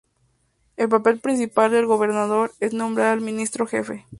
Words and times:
El 0.77 0.89
papel 0.89 1.19
principal 1.19 1.69
del 1.69 1.85
Gobernador 1.85 2.53
es 2.59 2.73
nombrar 2.73 3.13
al 3.13 3.21
Ministro 3.21 3.67
Jefe. 3.67 4.07